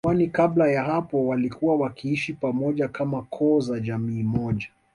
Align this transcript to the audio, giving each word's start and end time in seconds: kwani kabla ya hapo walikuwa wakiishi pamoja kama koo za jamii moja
kwani 0.05 0.27
kabla 0.27 0.67
ya 0.71 0.83
hapo 0.83 1.27
walikuwa 1.27 1.75
wakiishi 1.75 2.33
pamoja 2.33 2.87
kama 2.87 3.21
koo 3.21 3.59
za 3.59 3.79
jamii 3.79 4.23
moja 4.23 4.67